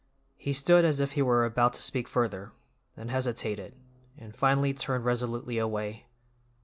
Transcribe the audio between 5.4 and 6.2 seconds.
away.